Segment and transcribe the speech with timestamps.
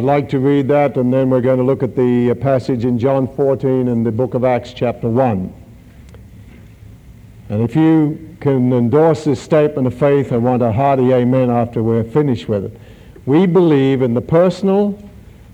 [0.00, 2.86] I'd like to read that, and then we're going to look at the uh, passage
[2.86, 5.52] in John 14 and the book of Acts, chapter 1.
[7.50, 11.82] And if you can endorse this statement of faith, I want a hearty amen after
[11.82, 12.80] we're finished with it.
[13.26, 14.98] We believe in the personal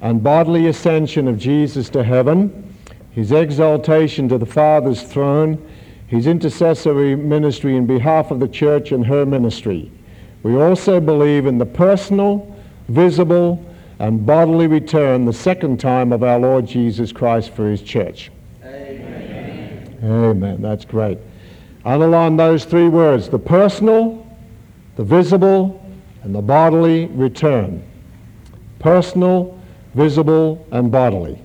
[0.00, 2.72] and bodily ascension of Jesus to heaven,
[3.10, 5.60] his exaltation to the Father's throne,
[6.06, 9.90] his intercessory ministry in behalf of the church and her ministry.
[10.44, 13.65] We also believe in the personal, visible,
[13.98, 18.30] and bodily return the second time of our Lord Jesus Christ for his church.
[18.62, 19.98] Amen.
[20.02, 20.62] Amen.
[20.62, 21.18] That's great.
[21.84, 24.26] Underline those three words the personal,
[24.96, 25.82] the visible,
[26.22, 27.82] and the bodily return.
[28.78, 29.58] Personal,
[29.94, 31.40] visible, and bodily.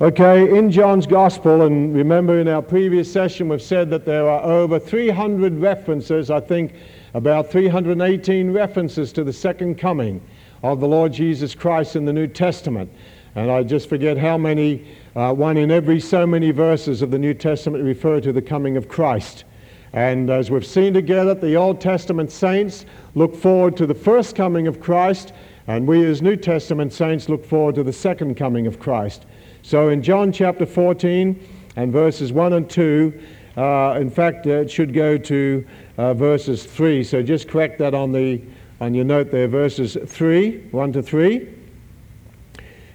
[0.00, 4.42] Okay, in John's Gospel, and remember in our previous session we've said that there are
[4.42, 6.74] over 300 references, I think
[7.14, 10.20] about 318 references to the second coming
[10.64, 12.90] of the Lord Jesus Christ in the New Testament.
[13.34, 17.18] And I just forget how many, uh, one in every so many verses of the
[17.18, 19.44] New Testament refer to the coming of Christ.
[19.92, 24.66] And as we've seen together, the Old Testament saints look forward to the first coming
[24.66, 25.34] of Christ,
[25.66, 29.26] and we as New Testament saints look forward to the second coming of Christ.
[29.60, 33.20] So in John chapter 14 and verses 1 and 2,
[33.58, 35.66] uh, in fact, it should go to
[35.98, 37.04] uh, verses 3.
[37.04, 38.40] So just correct that on the
[38.80, 41.48] on your note there, verses 3, 1 to 3.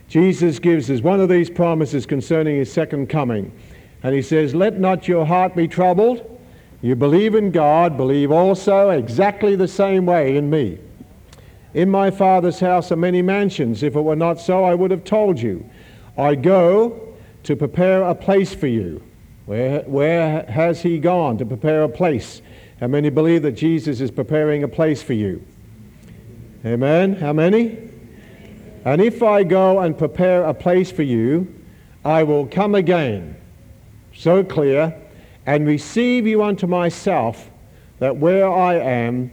[0.07, 3.51] Jesus gives us one of these promises concerning his second coming.
[4.03, 6.39] And he says, Let not your heart be troubled.
[6.81, 10.79] You believe in God, believe also exactly the same way in me.
[11.73, 13.83] In my Father's house are many mansions.
[13.83, 15.69] If it were not so, I would have told you.
[16.17, 17.13] I go
[17.43, 19.03] to prepare a place for you.
[19.45, 22.41] Where, where has he gone to prepare a place?
[22.79, 25.43] How many believe that Jesus is preparing a place for you?
[26.65, 27.15] Amen.
[27.15, 27.77] How many?
[28.83, 31.47] And if I go and prepare a place for you,
[32.03, 33.37] I will come again.
[34.13, 34.93] So clear.
[35.45, 37.49] And receive you unto myself,
[37.99, 39.31] that where I am,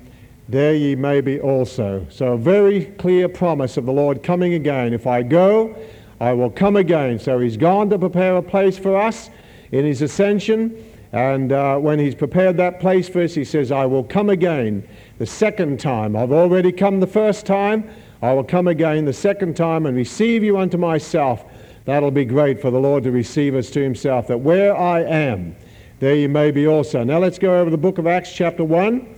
[0.49, 2.07] there ye may be also.
[2.11, 4.95] So a very clear promise of the Lord coming again.
[4.95, 5.77] If I go,
[6.21, 7.19] I will come again.
[7.19, 9.31] So he's gone to prepare a place for us
[9.73, 10.93] in his ascension.
[11.11, 14.89] And uh, when he's prepared that place for us, he says, I will come again
[15.19, 16.17] the second time.
[16.17, 17.89] I've already come the first time.
[18.23, 21.45] I will come again the second time and receive you unto myself.
[21.85, 25.55] That'll be great for the Lord to receive us to himself, that where I am,
[26.01, 27.05] there you may be also.
[27.05, 29.15] Now let's go over the book of Acts, chapter 1.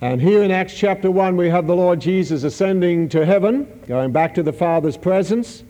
[0.00, 4.12] And here in Acts chapter 1, we have the Lord Jesus ascending to heaven, going
[4.12, 5.64] back to the Father's presence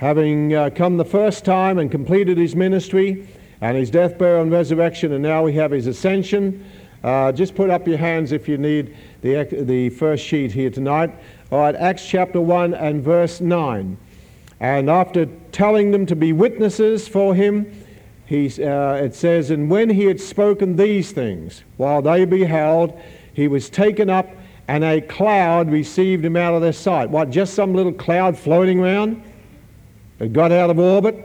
[0.00, 3.28] having uh, come the first time and completed his ministry
[3.60, 6.64] and his death, burial, and resurrection, and now we have his ascension.
[7.04, 11.14] Uh, just put up your hands if you need the, the first sheet here tonight.
[11.52, 13.98] All right, Acts chapter 1 and verse 9.
[14.58, 17.70] And after telling them to be witnesses for him,
[18.24, 22.98] he, uh, it says, And when he had spoken these things, while they beheld,
[23.34, 24.30] he was taken up,
[24.66, 27.10] and a cloud received him out of their sight.
[27.10, 29.24] What, just some little cloud floating around?
[30.20, 31.16] It got out of orbit?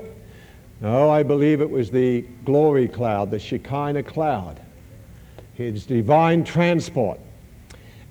[0.82, 4.60] No, I believe it was the glory cloud, the Shekinah cloud,
[5.54, 7.20] his divine transport.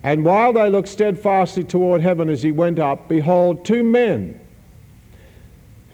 [0.02, 4.38] And while they looked steadfastly toward heaven as he went up, behold, two men.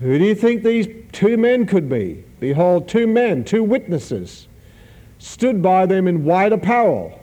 [0.00, 2.24] Who do you think these two men could be?
[2.40, 4.48] Behold, two men, two witnesses,
[5.18, 7.20] stood by them in white apparel.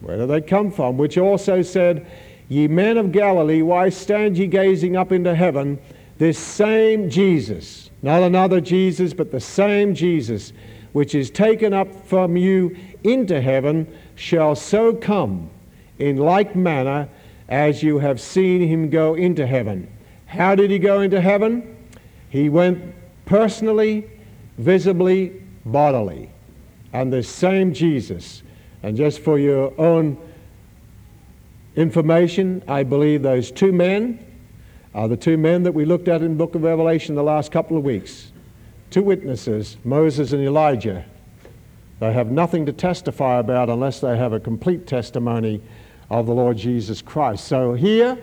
[0.00, 0.96] Where did they come from?
[0.96, 2.06] Which also said,
[2.48, 5.78] Ye men of Galilee, why stand ye gazing up into heaven?
[6.22, 10.52] This same Jesus, not another Jesus, but the same Jesus,
[10.92, 15.50] which is taken up from you into heaven, shall so come
[15.98, 17.08] in like manner
[17.48, 19.90] as you have seen him go into heaven.
[20.26, 21.76] How did he go into heaven?
[22.30, 22.94] He went
[23.26, 24.08] personally,
[24.58, 26.30] visibly, bodily.
[26.92, 28.44] and the same Jesus.
[28.84, 30.16] And just for your own
[31.74, 34.24] information, I believe those two men
[34.94, 37.50] are the two men that we looked at in the book of Revelation the last
[37.50, 38.32] couple of weeks.
[38.90, 41.04] Two witnesses, Moses and Elijah.
[42.00, 45.62] They have nothing to testify about unless they have a complete testimony
[46.10, 47.46] of the Lord Jesus Christ.
[47.46, 48.18] So here,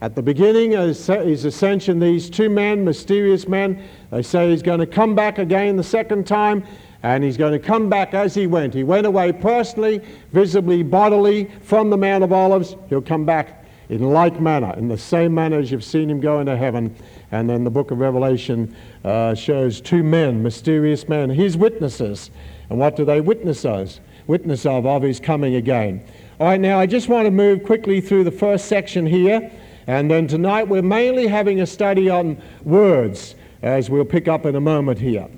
[0.00, 0.88] at the beginning uh, of
[1.26, 5.38] his uh, ascension, these two men, mysterious men, they say he's going to come back
[5.38, 6.64] again the second time,
[7.02, 8.72] and he's going to come back as he went.
[8.72, 10.00] He went away personally,
[10.32, 12.76] visibly, bodily from the Mount of Olives.
[12.88, 13.63] He'll come back
[13.94, 16.94] in like manner, in the same manner as you've seen him go into heaven.
[17.30, 18.74] And then the book of Revelation
[19.04, 22.30] uh, shows two men, mysterious men, his witnesses.
[22.70, 24.00] And what do they witness of?
[24.26, 26.04] Witness of, of his coming again.
[26.40, 29.52] All right, now I just want to move quickly through the first section here.
[29.86, 34.56] And then tonight we're mainly having a study on words, as we'll pick up in
[34.56, 35.28] a moment here.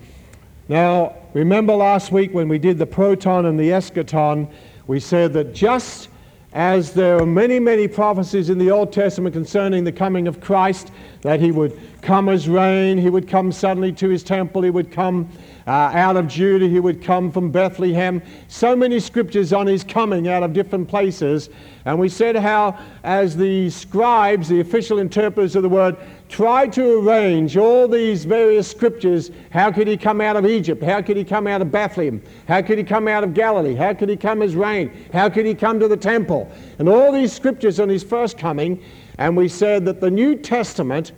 [0.69, 4.50] Now, remember last week when we did the proton and the eschaton,
[4.87, 6.08] we said that just
[6.56, 10.91] as there are many, many prophecies in the Old Testament concerning the coming of Christ,
[11.20, 14.91] that he would come as rain, he would come suddenly to his temple, he would
[14.91, 15.29] come
[15.67, 18.23] uh, out of Judah, he would come from Bethlehem.
[18.47, 21.51] So many scriptures on his coming out of different places.
[21.85, 25.97] And we said how, as the scribes, the official interpreters of the word,
[26.29, 30.83] tried to arrange all these various scriptures, how could he come out of Egypt?
[30.83, 32.23] How could he come out of Bethlehem?
[32.47, 33.75] How could he come out of Galilee?
[33.75, 34.91] How could he come as rain?
[35.13, 36.51] How could he come to the temple?
[36.79, 38.83] And all these scriptures on his first coming.
[39.19, 41.13] And we said that the New Testament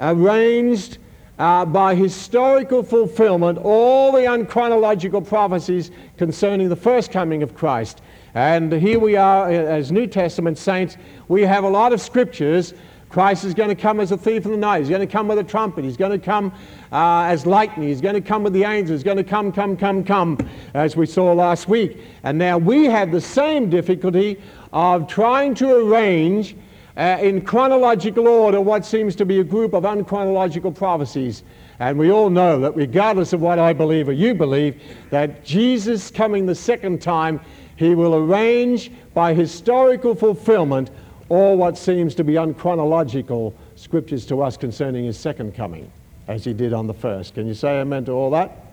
[0.00, 0.98] arranged
[1.38, 8.00] uh, by historical fulfillment all the unchronological prophecies concerning the first coming of Christ.
[8.34, 10.96] And here we are uh, as New Testament saints.
[11.28, 12.74] We have a lot of scriptures.
[13.08, 14.80] Christ is going to come as a thief in the night.
[14.80, 15.84] He's going to come with a trumpet.
[15.84, 16.52] He's going to come
[16.92, 17.88] uh, as lightning.
[17.88, 18.98] He's going to come with the angels.
[18.98, 20.38] He's going to come, come, come, come,
[20.74, 21.98] as we saw last week.
[22.24, 24.40] And now we have the same difficulty
[24.72, 26.56] of trying to arrange
[26.96, 31.42] uh, in chronological order what seems to be a group of unchronological prophecies.
[31.78, 36.10] And we all know that regardless of what I believe or you believe, that Jesus
[36.10, 37.40] coming the second time
[37.76, 40.90] he will arrange by historical fulfillment
[41.28, 45.90] all what seems to be unchronological scriptures to us concerning his second coming,
[46.28, 47.34] as he did on the first.
[47.34, 48.72] Can you say amen to all that?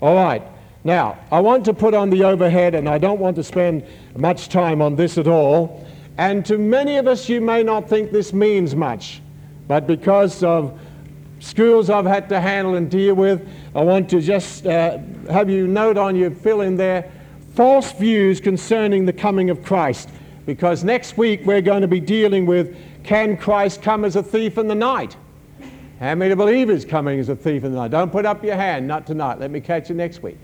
[0.00, 0.42] All right.
[0.84, 3.84] Now, I want to put on the overhead, and I don't want to spend
[4.16, 5.86] much time on this at all.
[6.20, 9.22] And to many of us, you may not think this means much,
[9.66, 10.78] but because of
[11.38, 14.98] schools I've had to handle and deal with, I want to just uh,
[15.30, 17.10] have you note on your fill in there
[17.54, 20.10] false views concerning the coming of Christ.
[20.44, 24.58] Because next week we're going to be dealing with can Christ come as a thief
[24.58, 25.16] in the night?
[26.00, 27.92] How many believe he's coming as a thief in the night?
[27.92, 29.40] Don't put up your hand, not tonight.
[29.40, 30.36] Let me catch you next week.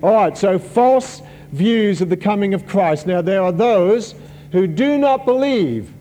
[0.00, 3.08] All right, so false views of the coming of Christ.
[3.08, 4.14] Now, there are those
[4.54, 5.92] who do not believe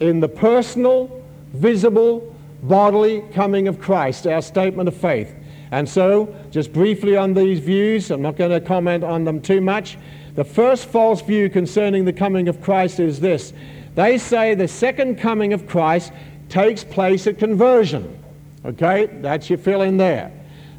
[0.00, 1.22] in the personal,
[1.52, 5.34] visible, bodily coming of Christ, our statement of faith.
[5.72, 9.60] And so, just briefly on these views, I'm not going to comment on them too
[9.60, 9.98] much.
[10.36, 13.52] The first false view concerning the coming of Christ is this
[13.94, 16.10] they say the second coming of Christ
[16.48, 18.18] takes place at conversion.
[18.64, 20.32] Okay, that's your fill in there.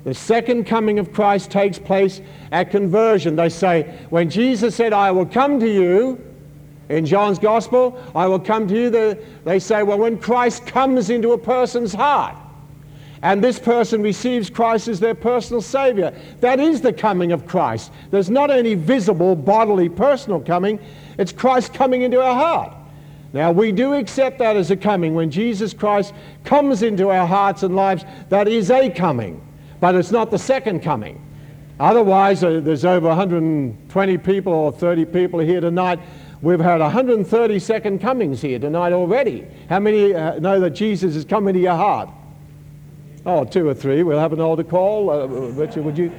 [0.03, 2.21] The second coming of Christ takes place
[2.51, 3.35] at conversion.
[3.35, 6.25] They say, when Jesus said, I will come to you,
[6.89, 8.89] in John's Gospel, I will come to you,
[9.45, 12.35] they say, well, when Christ comes into a person's heart,
[13.21, 16.17] and this person receives Christ as their personal Savior.
[16.39, 17.91] That is the coming of Christ.
[18.11, 20.79] There's not any visible, bodily, personal coming,
[21.17, 22.73] it's Christ coming into our heart.
[23.31, 25.13] Now, we do accept that as a coming.
[25.13, 26.13] When Jesus Christ
[26.45, 29.45] comes into our hearts and lives, that is a coming,
[29.79, 31.23] but it's not the second coming.
[31.79, 35.99] Otherwise, uh, there's over 120 people or 30 people here tonight.
[36.41, 39.45] We've had 130 second comings here tonight already.
[39.67, 42.09] How many uh, know that Jesus is coming to your heart?
[43.25, 44.03] Oh, two or three.
[44.03, 45.09] We'll have an altar call.
[45.09, 46.13] Uh, Richard, would you?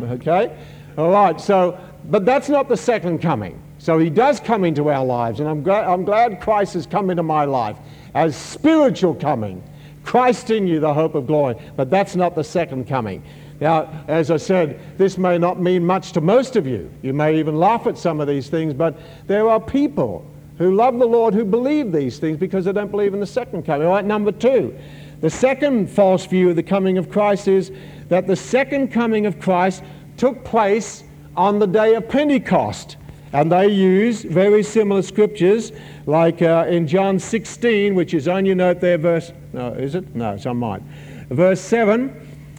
[0.00, 0.56] Okay.
[0.96, 1.38] All right.
[1.38, 3.62] So, but that's not the second coming.
[3.78, 7.10] So he does come into our lives, and I'm, gra- I'm glad Christ has come
[7.10, 7.76] into my life
[8.14, 9.62] as spiritual coming.
[10.04, 11.56] Christ in you, the hope of glory.
[11.76, 13.22] But that's not the second coming.
[13.60, 16.90] Now, as I said, this may not mean much to most of you.
[17.02, 20.26] You may even laugh at some of these things, but there are people
[20.58, 23.64] who love the Lord who believe these things because they don't believe in the second
[23.64, 23.86] coming.
[23.86, 24.76] All right, number two,
[25.20, 27.72] the second false view of the coming of Christ is
[28.08, 29.82] that the second coming of Christ
[30.16, 31.04] took place
[31.36, 32.96] on the day of Pentecost.
[33.32, 35.72] And they use very similar scriptures,
[36.06, 40.14] like uh, in John 16, which is on your note there, verse, no, is it?
[40.14, 41.26] No, on mine.
[41.28, 42.14] Verse 7.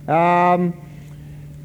[0.08, 0.87] Um,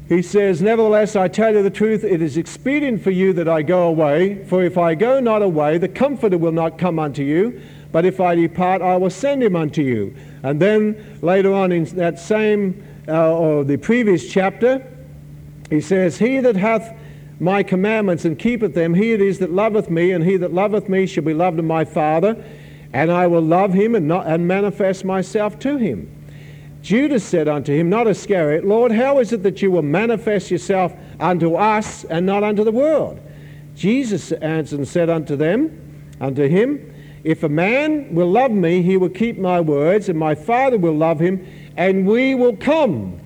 [0.09, 3.61] he says, Nevertheless, I tell you the truth, it is expedient for you that I
[3.61, 4.43] go away.
[4.45, 7.61] For if I go not away, the Comforter will not come unto you.
[7.91, 10.15] But if I depart, I will send him unto you.
[10.41, 14.85] And then later on in that same, uh, or the previous chapter,
[15.69, 16.97] he says, He that hath
[17.39, 20.89] my commandments and keepeth them, he it is that loveth me, and he that loveth
[20.89, 22.43] me shall be loved of my Father,
[22.93, 26.09] and I will love him and, not, and manifest myself to him.
[26.83, 30.93] Judas said unto him, not Iscariot, Lord, how is it that you will manifest yourself
[31.17, 33.21] unto us and not unto the world?
[33.73, 38.97] Jesus answered and said unto them, unto him, If a man will love me, he
[38.97, 41.47] will keep my words, and my Father will love him,
[41.77, 43.17] and we will come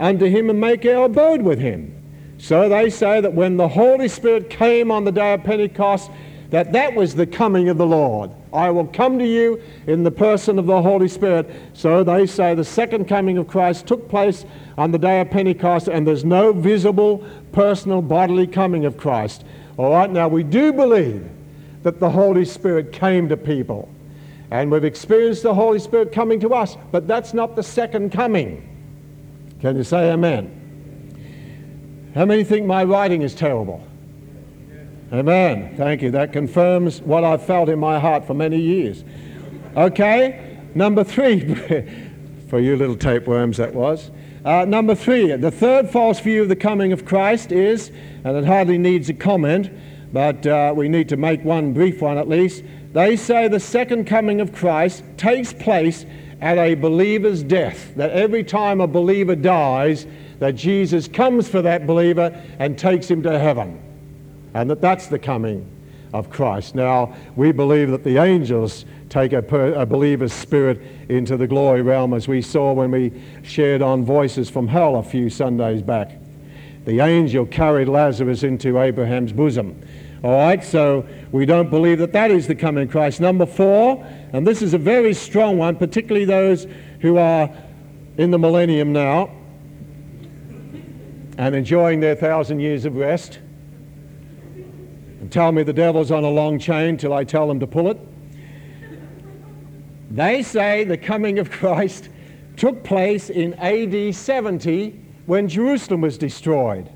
[0.00, 1.92] unto him and make our abode with him.
[2.38, 6.10] So they say that when the Holy Spirit came on the day of Pentecost,
[6.50, 8.30] that that was the coming of the Lord.
[8.52, 11.50] I will come to you in the person of the Holy Spirit.
[11.72, 14.44] So they say the second coming of Christ took place
[14.78, 19.44] on the day of Pentecost, and there's no visible, personal, bodily coming of Christ.
[19.76, 21.28] All right, now we do believe
[21.82, 23.88] that the Holy Spirit came to people,
[24.50, 28.72] and we've experienced the Holy Spirit coming to us, but that's not the second coming.
[29.60, 30.52] Can you say amen?
[32.14, 33.86] How many think my writing is terrible?
[35.12, 35.72] Amen.
[35.76, 36.10] Thank you.
[36.10, 39.04] That confirms what I've felt in my heart for many years.
[39.76, 41.54] Okay, number three,
[42.48, 44.10] for you little tapeworms, that was.
[44.44, 47.92] Uh, number three, the third false view of the coming of Christ is,
[48.24, 49.70] and it hardly needs a comment,
[50.12, 52.64] but uh, we need to make one brief one at least.
[52.92, 56.04] They say the second coming of Christ takes place
[56.40, 60.04] at a believer's death, that every time a believer dies,
[60.40, 63.80] that Jesus comes for that believer and takes him to heaven
[64.56, 65.70] and that that's the coming
[66.14, 66.74] of Christ.
[66.74, 71.82] Now, we believe that the angels take a, per, a, believer's spirit into the glory
[71.82, 76.18] realm, as we saw when we shared on Voices from Hell a few Sundays back.
[76.86, 79.78] The angel carried Lazarus into Abraham's bosom.
[80.24, 83.20] All right, so we don't believe that that is the coming Christ.
[83.20, 86.66] Number four, and this is a very strong one, particularly those
[87.00, 87.50] who are
[88.16, 89.30] in the millennium now
[91.36, 93.40] and enjoying their thousand years of rest
[95.26, 97.90] and tell me the devil's on a long chain till I tell them to pull
[97.90, 97.98] it.
[100.08, 102.10] They say the coming of Christ
[102.56, 104.90] took place in AD 70
[105.26, 106.88] when Jerusalem was destroyed.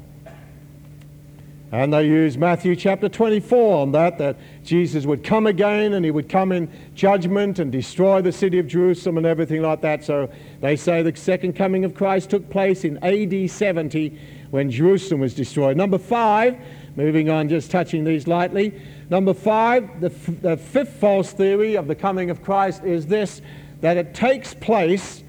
[1.72, 6.12] And they use Matthew chapter 24 on that, that Jesus would come again and he
[6.12, 10.04] would come in judgment and destroy the city of Jerusalem and everything like that.
[10.04, 14.16] So they say the second coming of Christ took place in AD 70
[14.50, 15.76] when Jerusalem was destroyed.
[15.76, 16.56] Number five,
[16.96, 18.80] Moving on, just touching these lightly.
[19.08, 23.42] Number five, the, f- the fifth false theory of the coming of Christ is this
[23.80, 25.22] that it takes place,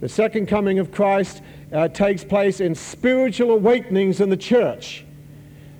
[0.00, 5.04] the second coming of Christ uh, takes place in spiritual awakenings in the church.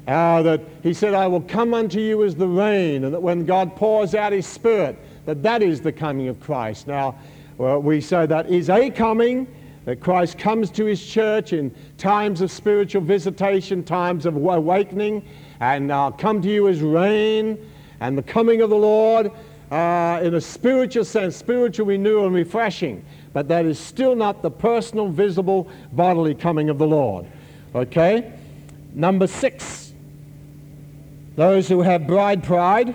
[0.06, 3.46] Uh, that he said, I will come unto you as the rain, and that when
[3.46, 6.86] God pours out his spirit, that that is the coming of Christ.
[6.86, 7.18] Now,
[7.58, 9.46] well, we say that is a coming,
[9.84, 15.26] that Christ comes to his church in times of spiritual visitation, times of awakening,
[15.60, 17.58] and uh, come to you as rain
[18.00, 19.30] and the coming of the Lord
[19.70, 23.04] uh, in a spiritual sense, spiritual renewal and refreshing.
[23.32, 27.26] But that is still not the personal, visible, bodily coming of the Lord.
[27.74, 28.32] Okay?
[28.92, 29.92] Number six,
[31.36, 32.94] those who have bride pride,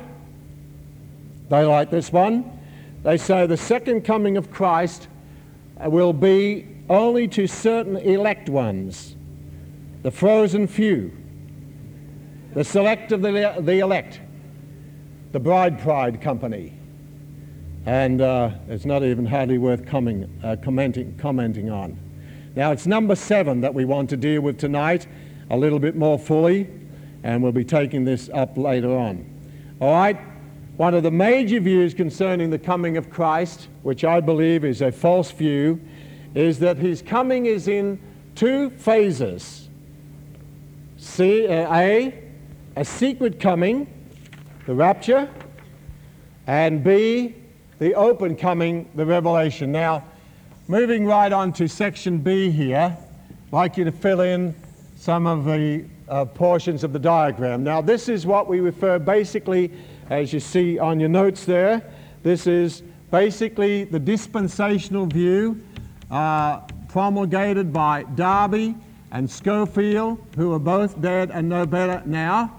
[1.49, 2.51] they like this one.
[3.03, 5.07] They say the second coming of Christ
[5.79, 9.15] will be only to certain elect ones,
[10.03, 11.11] the frozen few,
[12.53, 14.21] the select of the, the elect,
[15.31, 16.73] the bride pride company.
[17.85, 21.99] And uh, it's not even hardly worth coming, uh, commenting, commenting on.
[22.55, 25.07] Now, it's number seven that we want to deal with tonight
[25.49, 26.69] a little bit more fully,
[27.23, 29.29] and we'll be taking this up later on.
[29.79, 30.17] All right?
[30.77, 34.91] One of the major views concerning the coming of Christ, which I believe is a
[34.91, 35.79] false view,
[36.35, 37.99] is that his coming is in
[38.35, 39.69] two phases.
[40.97, 42.23] C, uh, A,
[42.75, 43.87] a secret coming,
[44.65, 45.29] the rapture,
[46.45, 47.35] and B,
[47.79, 49.71] the open coming, the revelation.
[49.71, 50.03] Now,
[50.67, 52.97] moving right on to section B here,
[53.47, 54.53] I'd like you to fill in
[54.97, 57.63] some of the uh, portions of the diagram.
[57.63, 59.71] Now, this is what we refer basically,
[60.09, 61.81] as you see on your notes there,
[62.23, 65.63] this is basically the dispensational view
[66.11, 68.75] uh, promulgated by Darby
[69.11, 72.51] and Scofield, who are both dead and no better now.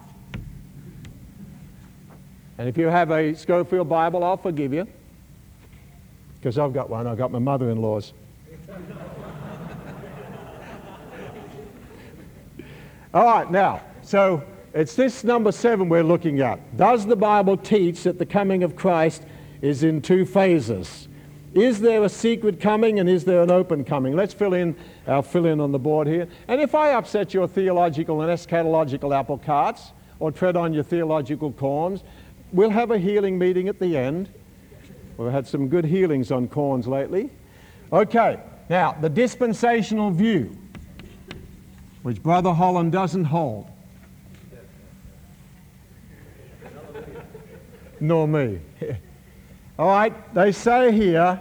[2.59, 4.87] And if you have a Scofield Bible, I'll forgive you.
[6.39, 7.07] Because I've got one.
[7.07, 8.13] I've got my mother in law's.
[13.15, 16.77] All right, now, so it's this number seven we're looking at.
[16.77, 19.23] Does the Bible teach that the coming of Christ
[19.63, 21.09] is in two phases?
[21.57, 24.15] Is there a secret coming and is there an open coming?
[24.15, 26.29] Let's fill in our fill in on the board here.
[26.49, 31.51] And if I upset your theological and eschatological apple carts or tread on your theological
[31.53, 32.05] corns,
[32.53, 34.29] we'll have a healing meeting at the end.
[35.17, 37.31] We've had some good healings on corns lately.
[37.91, 40.55] Okay, now the dispensational view,
[42.03, 43.71] which Brother Holland doesn't hold.
[47.99, 48.61] Nor me.
[49.79, 51.39] All right, they say here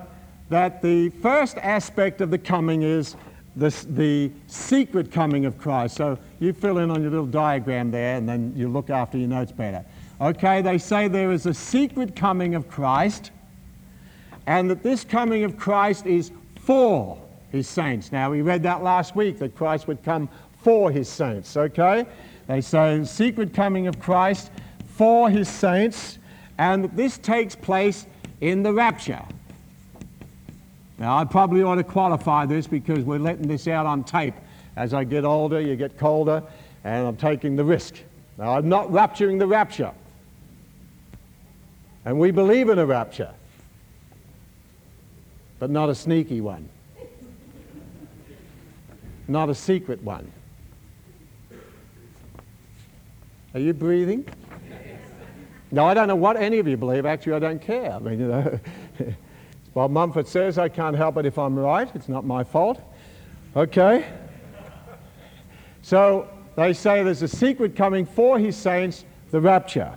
[0.50, 3.15] that the first aspect of the coming is
[3.56, 5.96] this, the secret coming of Christ.
[5.96, 9.30] So you fill in on your little diagram there and then you look after your
[9.30, 9.86] notes better.
[10.20, 13.32] Okay, they say there is a secret coming of Christ
[14.48, 17.18] and that this coming of Christ is for
[17.54, 18.12] his saints.
[18.12, 20.27] Now, we read that last week that Christ would come
[20.62, 22.06] for his saints, okay?
[22.48, 24.51] They say secret coming of Christ
[24.88, 26.20] for his saints,
[26.58, 28.08] and that this takes place
[28.42, 29.24] in the rapture.
[30.98, 34.36] Now, I probably ought to qualify this because we're letting this out on tape.
[34.75, 36.44] As I get older, you get colder,
[36.84, 37.96] and I'm taking the risk.
[38.38, 39.92] Now, I'm not rapturing the rapture.
[42.06, 43.34] And we believe in a rapture,
[45.60, 46.70] but not a sneaky one,
[49.27, 50.32] not a secret one.
[53.54, 54.27] Are you breathing?
[55.75, 57.05] No, I don't know what any of you believe.
[57.05, 57.91] Actually, I don't care.
[57.91, 58.60] I mean, you know,
[59.74, 61.94] Bob Mumford says I can't help it if I'm right.
[61.94, 62.79] It's not my fault.
[63.58, 64.05] Okay?
[65.82, 69.94] So they say there's a secret coming for his saints, the rapture.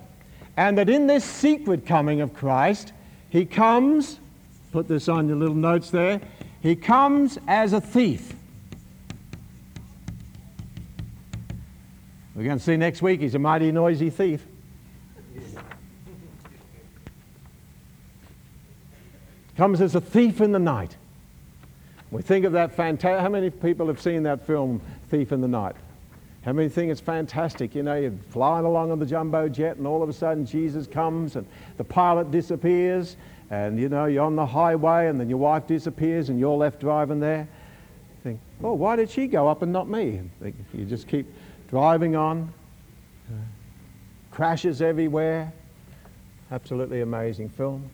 [0.57, 2.91] And that in this secret coming of Christ,
[3.29, 4.19] he comes,
[4.73, 6.19] put this on your little notes there,
[6.61, 8.33] he comes as a thief.
[12.35, 14.45] We're going to see next week he's a mighty noisy thief.
[19.59, 20.95] Comes as a thief in the night.
[22.11, 23.19] We think of that fantastic.
[23.19, 25.75] How many people have seen that film, Thief in the Night?
[26.45, 27.75] How many think it's fantastic?
[27.75, 30.87] You know, you're flying along on the jumbo jet, and all of a sudden Jesus
[30.87, 31.45] comes, and
[31.75, 33.17] the pilot disappears,
[33.49, 36.79] and you know, you're on the highway, and then your wife disappears, and you're left
[36.79, 37.39] driving there.
[37.41, 40.21] You think, oh, why did she go up and not me?
[40.73, 41.27] You just keep
[41.69, 42.53] driving on,
[44.31, 45.51] crashes everywhere.
[46.49, 47.89] Absolutely amazing film.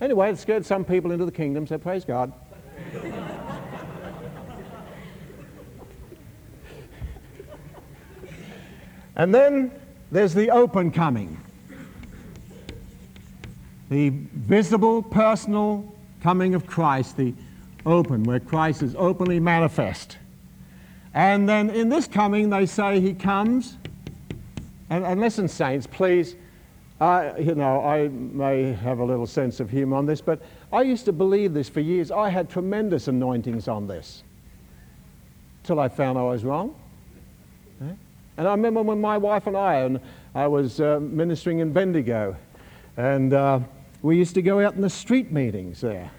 [0.00, 2.32] Anyway, it scared some people into the kingdom, so praise God.
[9.16, 9.72] and then
[10.10, 11.38] there's the open coming
[13.88, 17.32] the visible, personal coming of Christ, the
[17.84, 20.18] open, where Christ is openly manifest.
[21.14, 23.76] And then in this coming, they say he comes.
[24.90, 26.34] And, and listen, saints, please
[27.00, 30.40] I, you know, I may have a little sense of humor on this, but
[30.72, 32.10] I used to believe this for years.
[32.10, 34.22] I had tremendous anointings on this
[35.62, 36.74] till I found I was wrong.
[38.38, 39.98] And I remember when my wife and I, and
[40.34, 42.36] I was uh, ministering in Bendigo,
[42.96, 43.60] and uh,
[44.02, 46.10] we used to go out in the street meetings there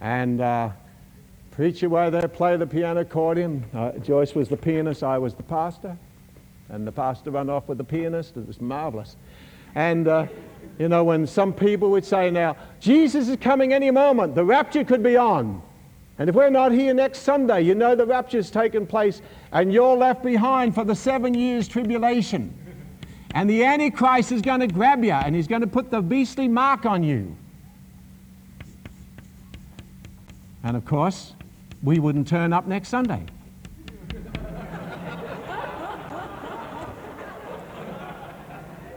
[0.00, 0.70] and uh,
[1.50, 3.64] preach away there, play the piano accordion.
[3.74, 5.96] Uh, Joyce was the pianist, I was the pastor,
[6.68, 8.36] and the pastor ran off with the pianist.
[8.36, 9.16] It was marvelous.
[9.74, 10.26] And, uh,
[10.78, 14.84] you know, when some people would say now, Jesus is coming any moment, the rapture
[14.84, 15.62] could be on.
[16.18, 19.96] And if we're not here next Sunday, you know the rapture's taken place and you're
[19.96, 22.52] left behind for the seven years tribulation.
[23.34, 26.48] And the Antichrist is going to grab you and he's going to put the beastly
[26.48, 27.36] mark on you.
[30.64, 31.34] And of course,
[31.82, 33.24] we wouldn't turn up next Sunday.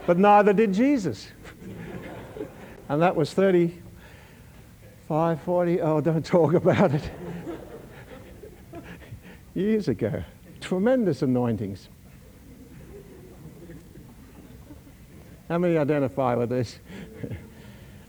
[0.06, 1.30] But neither did Jesus.
[2.90, 7.10] and that was 35, 40, oh, don't talk about it.
[9.54, 10.24] Years ago.
[10.62, 11.90] Tremendous anointings.
[15.50, 16.80] How many identify with this?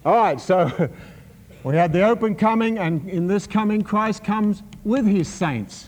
[0.05, 0.90] All right, so
[1.64, 5.87] we had the open coming, and in this coming, Christ comes with his saints.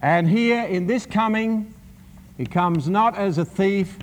[0.00, 1.74] And here in this coming,
[2.36, 3.98] he comes not as a thief,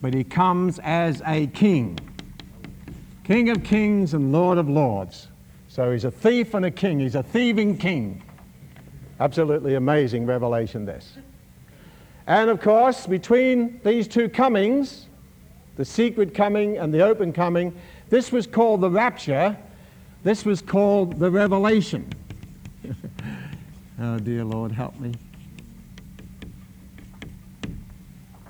[0.00, 1.98] but he comes as a king.
[3.24, 5.28] King of kings and Lord of lords.
[5.68, 7.00] So he's a thief and a king.
[7.00, 8.22] He's a thieving king.
[9.18, 11.16] Absolutely amazing revelation, this.
[12.26, 15.06] And of course, between these two comings,
[15.76, 17.74] the secret coming and the open coming,
[18.08, 19.56] this was called the rapture.
[20.22, 22.08] This was called the revelation.
[24.00, 25.12] oh, dear Lord, help me.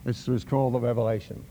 [0.06, 1.44] This was called the Revelation.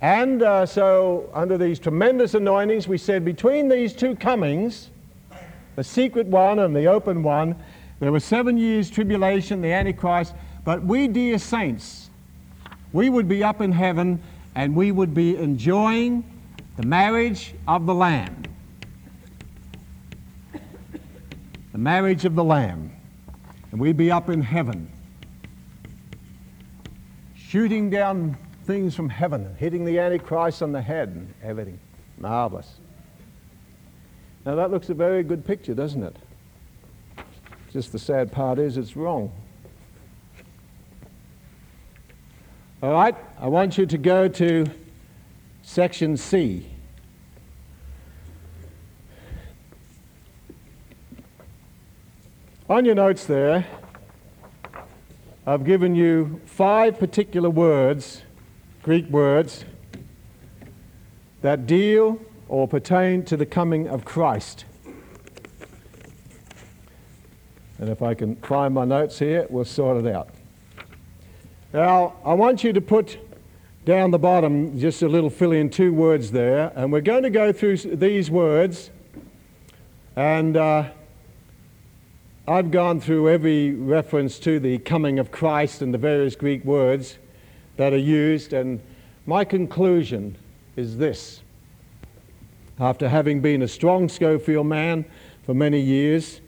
[0.00, 4.90] And uh, so, under these tremendous anointings, we said between these two comings,
[5.76, 7.54] the secret one and the open one,
[8.00, 10.34] there was seven years tribulation, the Antichrist.
[10.64, 12.10] But we, dear saints,
[12.92, 14.20] we would be up in heaven
[14.56, 16.24] and we would be enjoying
[16.76, 18.42] the marriage of the Lamb.
[21.70, 22.90] The marriage of the Lamb.
[23.70, 24.90] And we'd be up in heaven,
[27.52, 28.34] shooting down
[28.64, 31.78] things from heaven, hitting the Antichrist on the head and everything.
[32.16, 32.78] Marvelous.
[34.46, 36.16] Now that looks a very good picture, doesn't it?
[37.70, 39.30] Just the sad part is it's wrong.
[42.82, 44.64] All right, I want you to go to
[45.60, 46.66] section C.
[52.70, 53.66] On your notes there,
[55.44, 58.22] I've given you five particular words,
[58.84, 59.64] Greek words,
[61.40, 64.64] that deal or pertain to the coming of Christ.
[67.78, 70.28] And if I can find my notes here, we'll sort it out.
[71.72, 73.18] Now, I want you to put
[73.84, 77.30] down the bottom just a little fill in two words there, and we're going to
[77.30, 78.90] go through these words.
[80.14, 80.90] And uh,
[82.48, 87.18] I've gone through every reference to the coming of Christ and the various Greek words
[87.76, 88.80] that are used, and
[89.26, 90.36] my conclusion
[90.74, 91.40] is this.
[92.80, 95.04] After having been a strong Scofield man
[95.46, 96.40] for many years,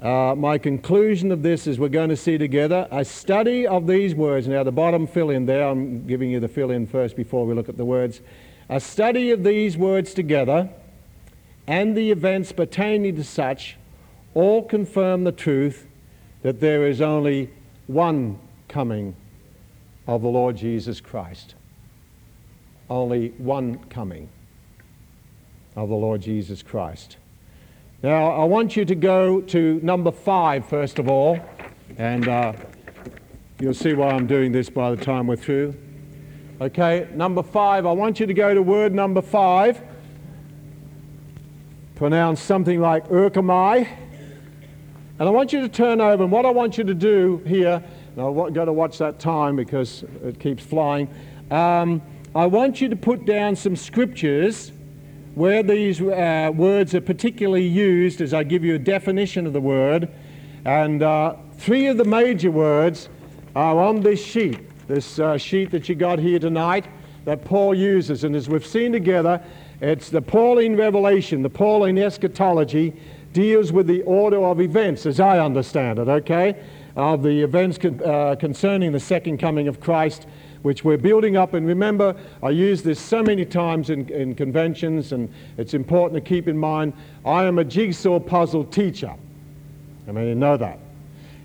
[0.00, 4.14] uh, my conclusion of this is we're going to see together a study of these
[4.14, 4.46] words.
[4.46, 7.54] Now, the bottom fill in there, I'm giving you the fill in first before we
[7.54, 8.20] look at the words.
[8.68, 10.70] A study of these words together
[11.66, 13.78] and the events pertaining to such
[14.34, 15.86] all confirm the truth
[16.42, 17.50] that there is only
[17.86, 19.16] one coming
[20.06, 21.54] of the Lord Jesus Christ.
[22.90, 24.28] Only one coming
[25.76, 27.16] of the Lord Jesus Christ.
[28.02, 31.40] Now, I want you to go to number five, first of all,
[31.96, 32.52] and uh,
[33.58, 35.74] you'll see why I'm doing this by the time we're through.
[36.60, 39.80] Okay, number five, I want you to go to word number five,
[41.94, 43.88] pronounce something like erchomai,
[45.18, 47.82] and I want you to turn over, and what I want you to do here,
[48.16, 51.08] and I've got to watch that time because it keeps flying.
[51.50, 52.02] Um,
[52.34, 54.72] I want you to put down some scriptures
[55.36, 59.60] where these uh, words are particularly used as I give you a definition of the
[59.60, 60.08] word.
[60.64, 63.08] And uh, three of the major words
[63.54, 66.86] are on this sheet, this uh, sheet that you got here tonight
[67.24, 68.24] that Paul uses.
[68.24, 69.42] And as we've seen together,
[69.80, 72.94] it's the Pauline revelation, the Pauline eschatology
[73.34, 76.56] deals with the order of events, as I understand it, okay?
[76.96, 80.26] Of the events con- uh, concerning the second coming of Christ
[80.64, 81.52] which we're building up.
[81.52, 86.26] And remember, I use this so many times in, in conventions, and it's important to
[86.26, 86.94] keep in mind
[87.24, 89.14] I am a jigsaw puzzle teacher.
[90.08, 90.78] I mean, you know that.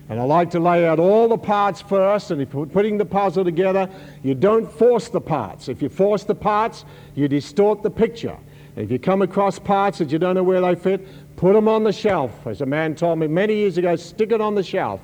[0.08, 3.04] And I like to lay out all the parts first, and if you're putting the
[3.04, 3.90] puzzle together,
[4.22, 5.68] you don't force the parts.
[5.68, 8.38] If you force the parts, you distort the picture.
[8.76, 11.06] If you come across parts that you don't know where they fit,
[11.36, 12.46] put them on the shelf.
[12.46, 15.00] As a man told me many years ago, stick it on the shelf.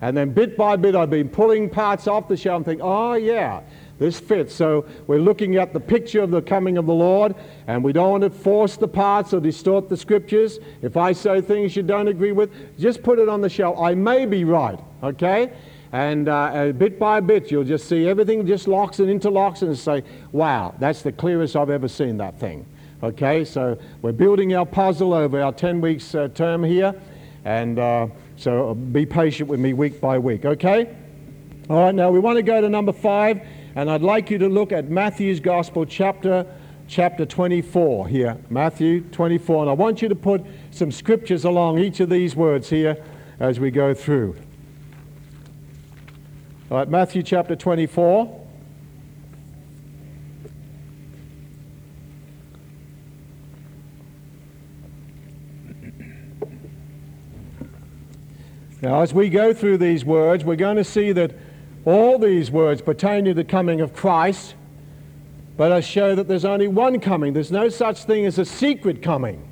[0.00, 3.14] And then bit by bit, I've been pulling parts off the shelf and thinking, oh,
[3.14, 3.62] yeah,
[3.98, 4.54] this fits.
[4.54, 7.34] So we're looking at the picture of the coming of the Lord,
[7.66, 10.58] and we don't want to force the parts or distort the scriptures.
[10.82, 13.78] If I say things you don't agree with, just put it on the shelf.
[13.78, 15.52] I may be right, okay?
[15.92, 20.02] And uh, bit by bit, you'll just see everything just locks and interlocks and say,
[20.32, 22.66] wow, that's the clearest I've ever seen that thing.
[23.02, 26.94] Okay, so we're building our puzzle over our 10 weeks uh, term here,
[27.44, 28.06] and uh,
[28.36, 30.96] so be patient with me week by week, okay?
[31.68, 33.42] All right, now we want to go to number five,
[33.74, 36.46] and I'd like you to look at Matthew's Gospel, chapter,
[36.88, 38.38] chapter 24 here.
[38.48, 39.64] Matthew 24.
[39.64, 42.96] And I want you to put some scriptures along each of these words here
[43.40, 44.36] as we go through.
[46.70, 48.45] All right, Matthew chapter 24.
[58.86, 61.32] Now, as we go through these words, we're going to see that
[61.84, 64.54] all these words pertain to the coming of Christ,
[65.56, 67.32] but I show that there's only one coming.
[67.32, 69.44] There's no such thing as a secret coming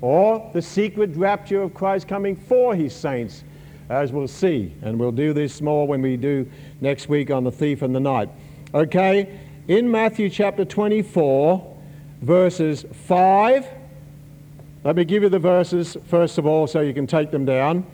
[0.00, 3.44] or the secret rapture of Christ coming for his saints,
[3.90, 4.72] as we'll see.
[4.80, 8.00] And we'll do this more when we do next week on the thief in the
[8.00, 8.30] night.
[8.72, 9.38] Okay,
[9.68, 11.76] in Matthew chapter 24,
[12.22, 13.66] verses 5.
[14.84, 17.84] Let me give you the verses first of all so you can take them down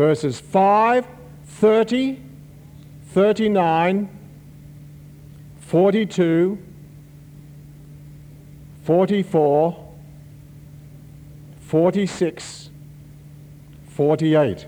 [0.00, 1.06] verses 5,
[1.44, 2.22] 30,
[3.08, 4.08] 39,
[5.58, 6.58] 42,
[8.82, 9.92] 44,
[11.60, 12.70] 46,
[13.90, 14.66] 48.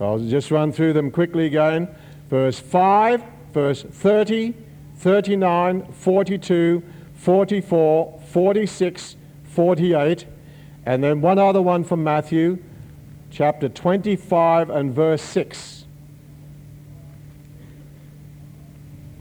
[0.00, 1.94] I'll just run through them quickly again.
[2.30, 3.22] Verse 5,
[3.52, 4.54] verse 30,
[4.96, 6.82] 39, 42,
[7.14, 10.26] 44, 46, 48,
[10.86, 12.58] and then one other one from Matthew,
[13.30, 15.84] chapter 25 and verse 6.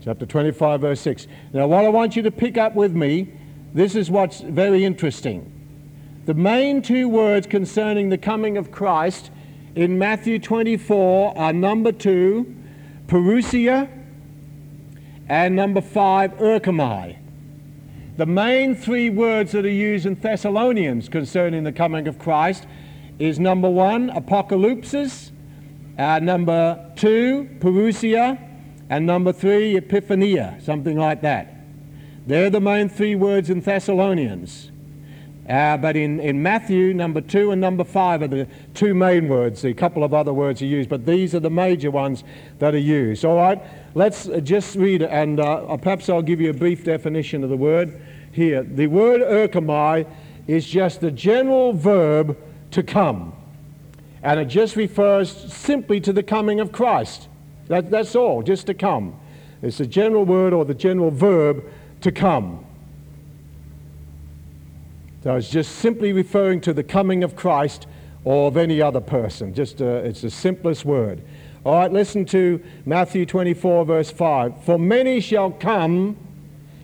[0.04, 1.28] Chapter 25, verse 6.
[1.54, 3.32] Now, what I want you to pick up with me,
[3.74, 5.52] this is what's very interesting.
[6.26, 9.30] The main two words concerning the coming of Christ
[9.76, 12.56] in Matthew 24 are number two,
[13.08, 13.90] parousia,
[15.28, 17.18] and number five, erchomai.
[18.18, 22.66] The main three words that are used in Thessalonians concerning the coming of Christ
[23.20, 25.32] is number one, apocalypsis,
[25.98, 28.40] uh, number two, parousia,
[28.90, 31.54] and number three, epiphania, something like that.
[32.26, 34.72] They're the main three words in Thessalonians.
[35.50, 39.66] Uh, but in, in Matthew, number two and number five are the two main words.
[39.66, 42.24] A couple of other words are used, but these are the major ones
[42.60, 43.26] that are used.
[43.26, 43.60] All right,
[43.96, 48.00] let's just read and uh, perhaps I'll give you a brief definition of the word
[48.32, 48.62] here.
[48.62, 50.08] The word erchomai
[50.46, 52.38] is just the general verb
[52.72, 53.34] to come,
[54.22, 57.28] and it just refers simply to the coming of Christ.
[57.68, 59.20] That, that's all, just to come.
[59.62, 61.64] It's the general word or the general verb
[62.02, 62.66] to come.
[65.24, 67.88] So it's just simply referring to the coming of Christ
[68.24, 69.54] or of any other person.
[69.54, 71.22] Just uh, it's the simplest word.
[71.66, 74.64] All right, listen to Matthew 24, verse 5.
[74.64, 76.16] For many shall come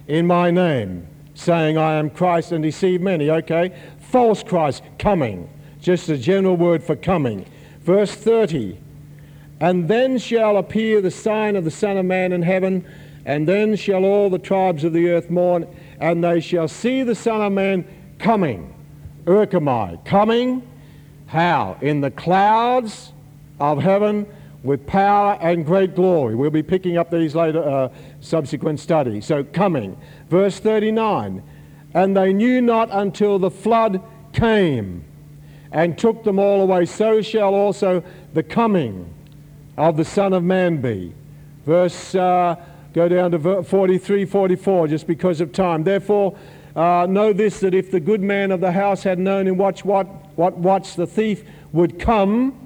[0.07, 3.29] in my name, saying, I am Christ, and deceive many.
[3.29, 3.73] Okay?
[3.99, 5.49] False Christ, coming.
[5.85, 7.45] Just a general word for coming.
[7.81, 8.75] Verse 30.
[9.59, 12.83] And then shall appear the sign of the Son of Man in heaven,
[13.23, 15.67] and then shall all the tribes of the earth mourn,
[15.99, 17.85] and they shall see the Son of Man
[18.17, 18.73] coming.
[19.25, 20.67] Erchomai, coming.
[21.27, 21.77] How?
[21.81, 23.13] In the clouds
[23.59, 24.25] of heaven
[24.63, 26.33] with power and great glory.
[26.33, 27.89] We'll be picking up these later, uh,
[28.21, 29.27] subsequent studies.
[29.27, 29.95] So, coming.
[30.31, 31.43] Verse 39
[31.93, 34.01] And they knew not until the flood
[34.33, 35.05] came
[35.75, 36.85] and took them all away.
[36.85, 38.01] So shall also
[38.33, 39.13] the coming
[39.77, 41.13] of the Son of Man be.
[41.65, 42.55] Verse, uh,
[42.93, 45.83] go down to 43, 44, just because of time.
[45.83, 46.37] Therefore,
[46.77, 49.83] uh, know this that if the good man of the house had known in watch
[49.83, 50.07] what,
[50.37, 52.57] what watch the thief would come,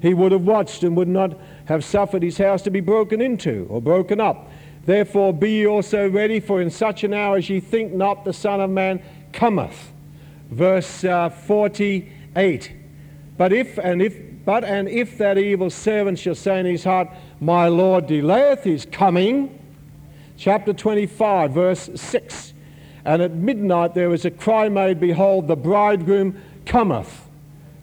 [0.00, 3.68] he would have watched and would not have suffered his house to be broken into
[3.70, 4.50] or broken up.
[4.84, 8.32] Therefore be ye also ready, for in such an hour as ye think not, the
[8.32, 9.00] Son of Man
[9.32, 9.92] cometh.
[10.50, 11.28] Verse uh,
[12.36, 12.72] 48.
[13.38, 17.08] But if and if but and if that evil servant shall say in his heart,
[17.40, 19.58] My Lord delayeth his coming,
[20.36, 22.52] chapter 25, verse 6.
[23.04, 27.25] And at midnight there was a cry made, Behold, the bridegroom cometh.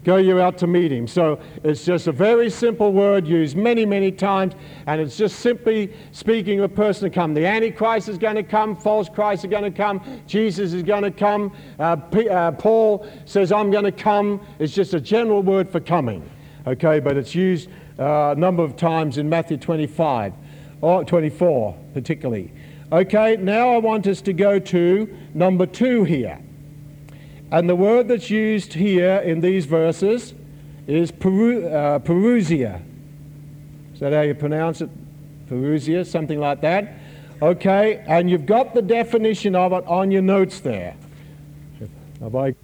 [0.04, 1.08] Go you out to meet him.
[1.08, 4.52] So it's just a very simple word used many, many times,
[4.86, 7.32] and it's just simply speaking of a person to come.
[7.32, 11.04] The Antichrist is going to come, false Christ is going to come, Jesus is going
[11.04, 11.56] to come.
[11.78, 14.46] Uh, P- uh, Paul says, I'm going to come.
[14.58, 16.28] It's just a general word for coming.
[16.66, 20.34] Okay, but it's used uh, a number of times in Matthew 25,
[20.82, 22.52] or 24 particularly.
[22.92, 26.43] Okay, now I want us to go to number two here.
[27.50, 30.34] And the word that's used here in these verses
[30.86, 32.82] is peru, uh, parousia.
[33.92, 34.90] Is that how you pronounce it?
[35.48, 36.94] Parousia, something like that.
[37.42, 40.96] Okay, and you've got the definition of it on your notes there.
[42.20, 42.54] Have I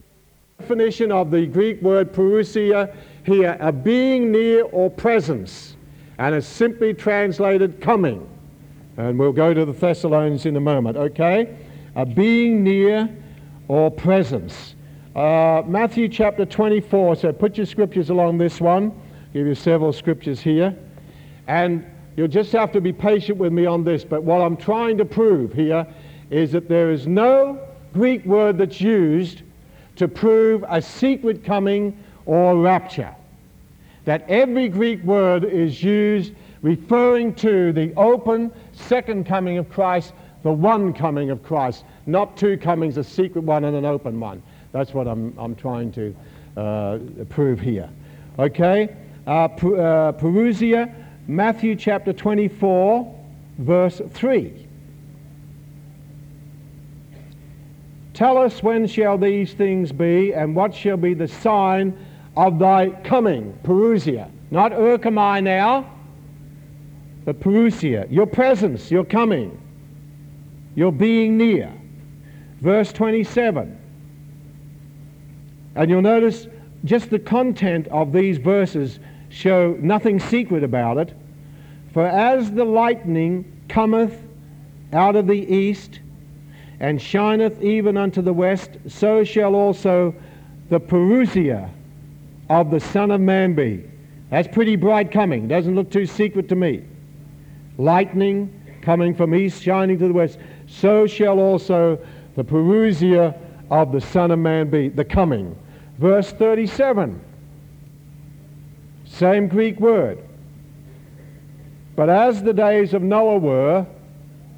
[0.61, 5.77] definition of the Greek word parousia here, a being near or presence,
[6.19, 8.29] and it's simply translated coming.
[8.97, 11.57] And we'll go to the Thessalonians in a moment, okay?
[11.97, 13.09] A being near
[13.71, 14.75] or presence.
[15.15, 17.15] Uh, Matthew chapter 24.
[17.15, 18.87] So put your scriptures along this one.
[18.91, 20.77] I'll give you several scriptures here.
[21.47, 24.03] And you'll just have to be patient with me on this.
[24.03, 25.87] But what I'm trying to prove here
[26.31, 29.43] is that there is no Greek word that's used
[29.95, 33.15] to prove a secret coming or rapture.
[34.05, 40.53] That every Greek word is used referring to the open second coming of Christ, the
[40.53, 44.43] one coming of Christ, not two comings, a secret one and an open one.
[44.73, 46.15] That's what I'm, I'm trying to
[46.57, 46.99] uh,
[47.29, 47.91] prove here.
[48.39, 48.95] Okay?
[49.27, 49.49] Uh, uh,
[50.13, 50.95] Parousia,
[51.27, 53.23] Matthew chapter 24,
[53.59, 54.67] verse 3.
[58.15, 61.97] Tell us when shall these things be, and what shall be the sign
[62.37, 63.59] of thy coming?
[63.63, 64.31] Parousia.
[64.51, 65.91] Not erchomai now,
[67.25, 69.59] but Parousia, your presence, your coming.
[70.75, 71.73] You're being near.
[72.61, 73.79] Verse 27.
[75.75, 76.47] And you'll notice
[76.85, 81.15] just the content of these verses show nothing secret about it.
[81.93, 84.17] For as the lightning cometh
[84.93, 86.01] out of the east,
[86.81, 90.15] and shineth even unto the west, so shall also
[90.71, 91.69] the parousia
[92.49, 93.85] of the Son of Man be.
[94.31, 95.47] That's pretty bright coming.
[95.47, 96.85] Doesn't look too secret to me.
[97.77, 100.39] Lightning coming from east, shining to the west.
[100.71, 101.99] So shall also
[102.37, 103.37] the parousia
[103.71, 104.89] of the Son of Man be.
[104.89, 105.57] The coming.
[105.99, 107.21] Verse 37.
[109.05, 110.19] Same Greek word.
[111.97, 113.87] But as the days of Noah were,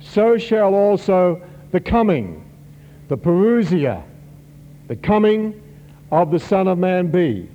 [0.01, 2.49] so shall also the coming,
[3.09, 4.05] the parousia,
[4.89, 5.61] the coming
[6.13, 7.49] of the Son of Man be.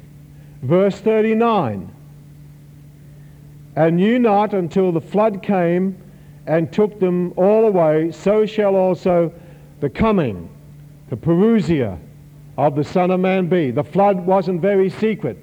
[0.64, 1.94] Verse 39
[3.76, 6.02] And knew not until the flood came
[6.48, 9.32] and took them all away, so shall also
[9.82, 10.50] the coming,
[11.10, 12.00] the parousia
[12.58, 13.70] of the Son of Man be.
[13.70, 15.38] The flood wasn't very secret,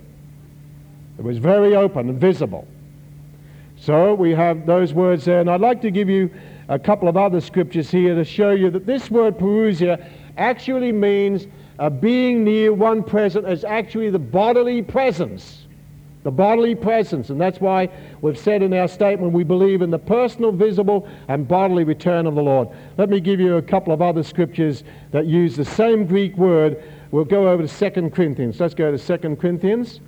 [1.19, 2.67] it was very open and visible.
[3.77, 6.31] So we have those words there, and I'd like to give you
[6.69, 11.47] a couple of other scriptures here to show you that this word parousia actually means
[11.79, 15.64] uh, being near one present as actually the bodily presence.
[16.25, 17.29] The bodily presence.
[17.31, 17.89] And that's why
[18.23, 22.35] we've said in our statement we believe in the personal, visible, and bodily return of
[22.35, 22.69] the Lord.
[22.97, 26.83] Let me give you a couple of other scriptures that use the same Greek word.
[27.11, 28.59] We'll go over to 2 Corinthians.
[28.59, 30.01] Let's go to 2 Corinthians.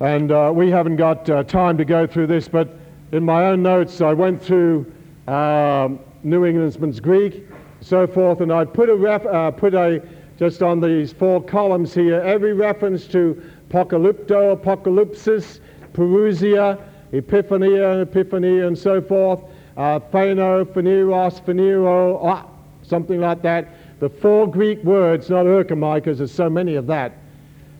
[0.00, 2.78] And uh, we haven't got uh, time to go through this, but
[3.12, 4.92] in my own notes, I went through
[5.26, 7.46] um, New Englishman's Greek,
[7.80, 10.02] so forth, and I put a, ref, uh, put a
[10.38, 15.60] just on these four columns here every reference to apocalypto, apocalypsis,
[15.92, 16.80] parousia,
[17.12, 19.42] epiphania, epiphania, and so forth,
[19.76, 22.46] uh, phano, phaneros, phanero, ah,
[22.82, 23.68] something like that.
[24.00, 27.12] The four Greek words, not erchomai, because there's so many of that,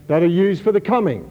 [0.07, 1.31] that are used for the coming.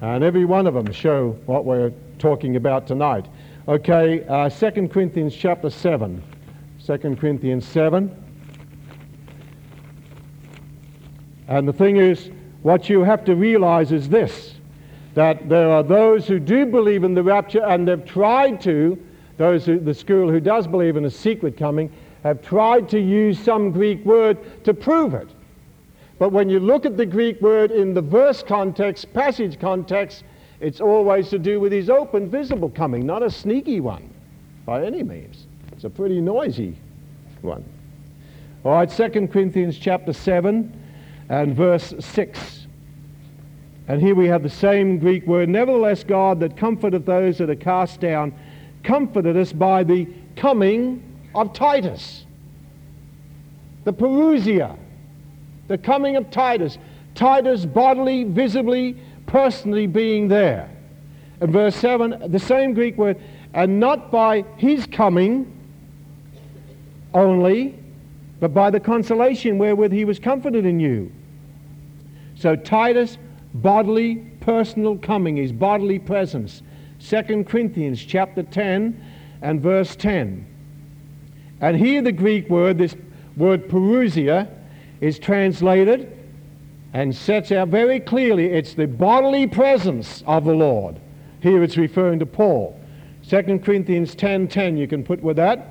[0.00, 3.26] And every one of them show what we're talking about tonight.
[3.68, 6.22] Okay, uh, 2 Corinthians chapter 7.
[6.84, 8.16] 2 Corinthians 7.
[11.50, 12.30] And the thing is,
[12.62, 14.54] what you have to realize is this
[15.14, 18.96] that there are those who do believe in the rapture and they've tried to,
[19.38, 21.90] those who, the school who does believe in a secret coming,
[22.22, 25.28] have tried to use some Greek word to prove it.
[26.20, 30.22] But when you look at the Greek word in the verse context, passage context,
[30.60, 34.08] it's always to do with his open, visible coming, not a sneaky one
[34.64, 35.48] by any means.
[35.72, 36.76] It's a pretty noisy
[37.42, 37.64] one.
[38.62, 40.79] All right, 2 Corinthians chapter 7
[41.30, 42.66] and verse 6.
[43.86, 45.48] And here we have the same Greek word.
[45.48, 48.34] Nevertheless, God that comforteth those that are cast down,
[48.82, 51.02] comforted us by the coming
[51.34, 52.26] of Titus.
[53.84, 54.76] The Parousia,
[55.68, 56.78] the coming of Titus.
[57.14, 60.68] Titus bodily, visibly, personally being there.
[61.40, 63.20] And verse 7, the same Greek word,
[63.54, 65.56] and not by his coming
[67.14, 67.78] only,
[68.40, 71.12] but by the consolation wherewith he was comforted in you.
[72.40, 73.18] So Titus,
[73.52, 76.62] bodily, personal coming, his bodily presence.
[77.06, 78.98] 2 Corinthians chapter 10
[79.42, 80.46] and verse 10.
[81.60, 82.96] And here the Greek word, this
[83.36, 84.48] word parousia,
[85.02, 86.16] is translated
[86.94, 90.98] and sets out very clearly it's the bodily presence of the Lord.
[91.42, 92.80] Here it's referring to Paul.
[93.28, 95.66] 2 Corinthians 10.10 10, you can put with that.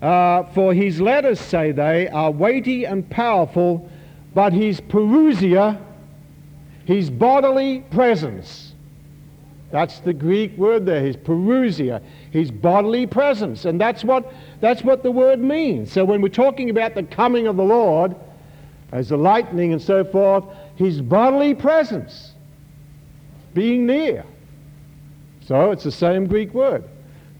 [0.00, 3.90] Uh, for his letters, say they, are weighty and powerful,
[4.36, 5.80] but his parousia,
[6.84, 8.74] his bodily presence,
[9.70, 13.64] that's the Greek word there, his parousia, his bodily presence.
[13.64, 15.90] And that's what, that's what the word means.
[15.90, 18.14] So when we're talking about the coming of the Lord,
[18.92, 22.32] as the lightning and so forth, his bodily presence,
[23.54, 24.22] being near.
[25.46, 26.84] So it's the same Greek word.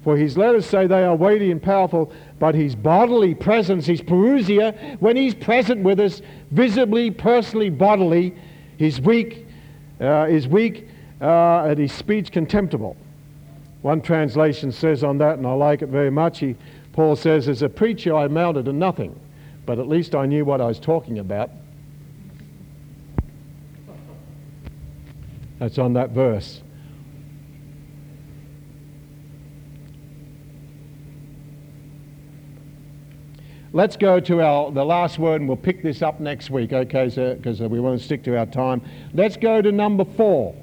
[0.02, 5.00] For his letters say they are weighty and powerful, but his bodily presence, his parousia,
[5.00, 6.20] when he's present with us,
[6.50, 8.34] visibly, personally, bodily,
[8.76, 9.46] he's weak,
[10.00, 10.88] uh, weak,
[11.20, 12.96] uh, and his speech contemptible.
[13.82, 16.56] One translation says on that, and I like it very much, he,
[16.92, 19.18] Paul says, As a preacher, I amounted to nothing
[19.66, 21.50] but at least I knew what I was talking about.
[25.58, 26.62] That's on that verse.
[33.76, 37.08] Let's go to our the last word, and we'll pick this up next week, okay?
[37.34, 38.80] Because uh, we want to stick to our time.
[39.12, 40.54] Let's go to number four.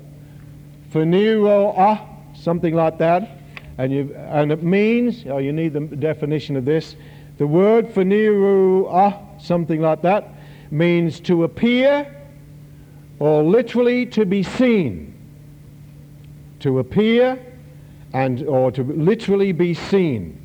[0.91, 3.37] Phaneroa ah, something like that.
[3.77, 6.95] And, you, and it means, oh, you need the definition of this.
[7.37, 10.29] The word phaneroo, ah, something like that,
[10.71, 12.11] means to appear
[13.19, 15.13] or literally to be seen.
[16.61, 17.37] To appear
[18.11, 20.42] and or to literally be seen.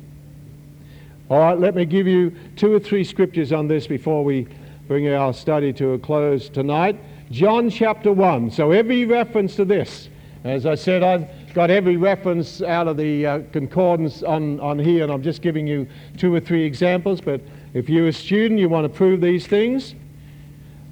[1.29, 4.47] All right, let me give you two or three scriptures on this before we
[4.87, 6.99] bring our study to a close tonight.
[7.29, 8.49] John chapter 1.
[8.49, 10.09] So every reference to this,
[10.43, 15.03] as I said, I've got every reference out of the uh, concordance on, on here,
[15.03, 17.21] and I'm just giving you two or three examples.
[17.21, 17.41] But
[17.75, 19.93] if you're a student, you want to prove these things,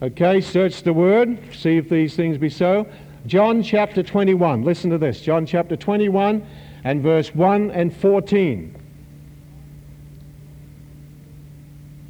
[0.04, 2.86] okay, search the word, see if these things be so.
[3.26, 4.62] John chapter 21.
[4.62, 5.20] Listen to this.
[5.20, 6.46] John chapter 21
[6.84, 8.84] and verse 1 and 14.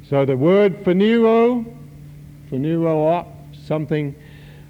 [0.08, 1.66] So the word phaneroo,
[2.50, 3.26] phaneroo,
[3.66, 4.14] something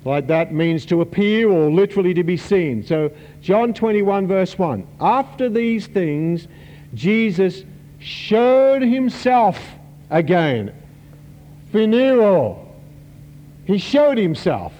[0.05, 2.84] like that means to appear or literally to be seen.
[2.84, 4.86] So John 21 verse 1.
[5.01, 6.49] After these things,
[6.95, 7.64] Jesus
[8.01, 9.61] showed himself
[10.11, 10.74] again.
[11.72, 12.59] Phaneroo.
[13.64, 14.72] He showed himself.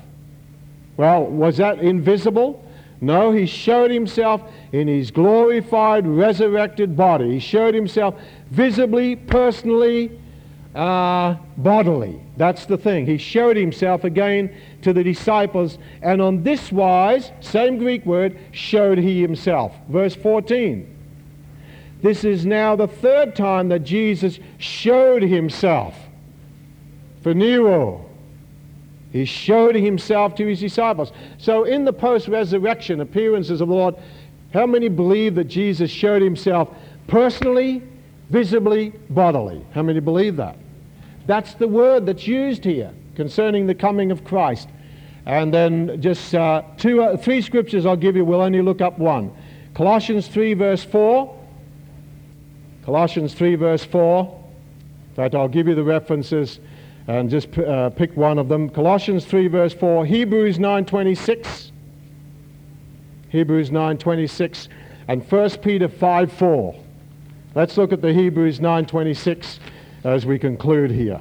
[0.97, 2.65] Well, was that invisible?
[3.01, 4.43] No, he showed himself
[4.73, 7.35] in his glorified, resurrected body.
[7.35, 8.17] He showed himself
[8.51, 10.19] visibly, personally,
[10.79, 12.21] uh, bodily.
[12.37, 13.05] That's the thing.
[13.05, 18.97] He showed himself again to the disciples, and on this wise, same Greek word, showed
[18.97, 19.75] he himself.
[19.89, 20.95] Verse 14.
[22.01, 25.97] This is now the third time that Jesus showed himself.
[27.25, 28.01] Phaneroo,
[29.11, 31.11] He showed himself to his disciples.
[31.39, 33.97] So, in the post resurrection appearances of the Lord,
[34.55, 36.69] how many believe that Jesus showed himself
[37.09, 37.83] personally,
[38.31, 39.67] visibly, bodily?
[39.73, 40.57] How many believe that?
[41.29, 44.67] That's the word that's used here concerning the coming of Christ.
[45.27, 48.25] And then just uh, two, uh, three scriptures I'll give you.
[48.25, 49.31] We'll only look up one.
[49.75, 51.39] Colossians 3, verse 4.
[52.83, 54.43] Colossians 3, verse 4.
[55.11, 56.61] In fact, I'll give you the references
[57.09, 58.71] and just uh, pick one of them.
[58.71, 60.07] Colossians 3, verse 4.
[60.07, 61.73] Hebrews 9, 26.
[63.29, 64.71] Hebrews 9, 26.
[65.09, 66.75] And 1 Peter 5, 4.
[67.55, 69.61] Let's look at the Hebrews 9, 26
[70.09, 71.21] as we conclude here.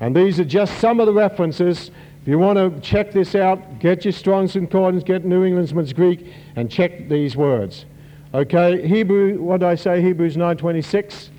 [0.00, 1.90] And these are just some of the references.
[2.22, 6.32] If you want to check this out, get your Strong's Concordance, get New Englishman's Greek,
[6.56, 7.86] and check these words.
[8.34, 10.02] Okay, Hebrew, what did I say?
[10.02, 11.30] Hebrews 9.26.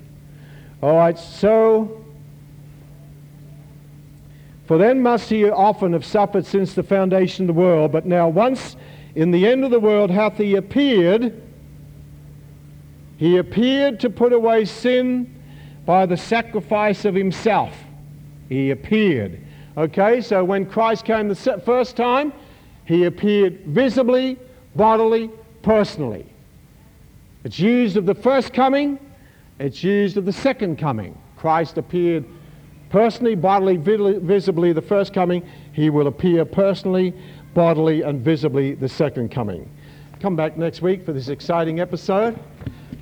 [0.82, 2.04] All right, so,
[4.66, 8.28] for then must he often have suffered since the foundation of the world, but now
[8.28, 8.76] once
[9.14, 11.40] in the end of the world hath he appeared,
[13.18, 15.39] he appeared to put away sin
[15.90, 17.74] by the sacrifice of himself
[18.48, 19.40] he appeared.
[19.76, 22.32] Okay, so when Christ came the first time,
[22.84, 24.38] he appeared visibly,
[24.76, 25.32] bodily,
[25.62, 26.32] personally.
[27.42, 29.00] It's used of the first coming,
[29.58, 31.18] it's used of the second coming.
[31.36, 32.24] Christ appeared
[32.88, 35.42] personally, bodily, visibly the first coming.
[35.72, 37.12] He will appear personally,
[37.52, 39.68] bodily, and visibly the second coming.
[40.20, 42.38] Come back next week for this exciting episode.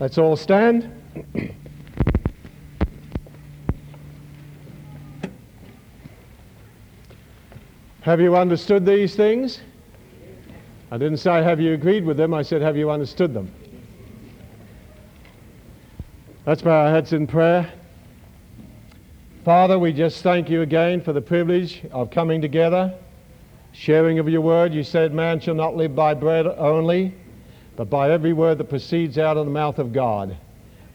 [0.00, 0.90] Let's all stand.
[8.08, 9.60] Have you understood these things?
[10.90, 12.32] I didn't say, have you agreed with them?
[12.32, 13.52] I said, have you understood them?
[16.46, 17.70] Let's bow our heads in prayer.
[19.44, 22.94] Father, we just thank you again for the privilege of coming together,
[23.72, 24.72] sharing of your word.
[24.72, 27.14] You said, Man shall not live by bread only,
[27.76, 30.34] but by every word that proceeds out of the mouth of God.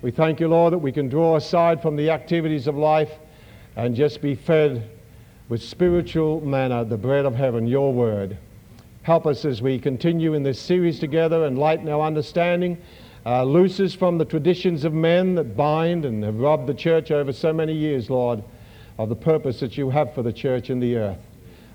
[0.01, 3.11] We thank you, Lord, that we can draw aside from the activities of life
[3.75, 4.89] and just be fed
[5.49, 8.37] with spiritual manna, the bread of heaven, your word.
[9.03, 12.77] Help us as we continue in this series together and lighten our understanding.
[13.25, 17.11] Uh, loose us from the traditions of men that bind and have robbed the church
[17.11, 18.43] over so many years, Lord,
[18.97, 21.19] of the purpose that you have for the church in the earth.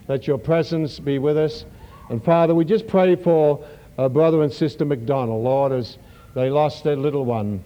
[0.09, 1.67] Let your presence be with us.
[2.09, 3.63] And Father, we just pray for
[3.99, 5.99] uh, brother and sister McDonald, Lord, as
[6.35, 7.63] they lost their little one,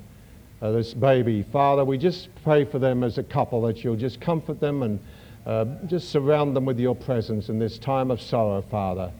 [0.61, 1.45] uh, this baby.
[1.53, 4.99] Father, we just pray for them as a couple that you'll just comfort them and
[5.47, 9.13] uh, just surround them with your presence in this time of sorrow, Father.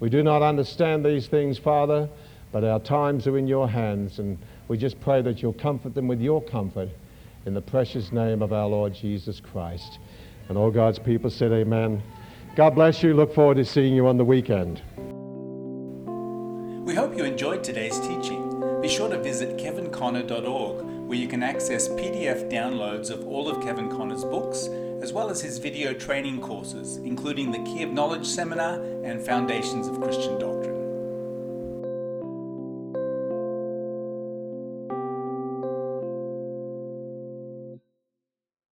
[0.00, 2.08] We do not understand these things, Father,
[2.50, 6.08] but our times are in your hands, and we just pray that you'll comfort them
[6.08, 6.88] with your comfort
[7.46, 9.98] in the precious name of our Lord Jesus Christ.
[10.48, 12.02] And all God's people said, Amen.
[12.54, 13.14] God bless you.
[13.14, 14.82] Look forward to seeing you on the weekend.
[16.84, 18.80] We hope you enjoyed today's teaching.
[18.82, 23.88] Be sure to visit kevinconner.org where you can access PDF downloads of all of Kevin
[23.88, 24.68] Conner's books
[25.02, 29.88] as well as his video training courses, including the Key of Knowledge Seminar and Foundations
[29.88, 30.61] of Christian Doctrine.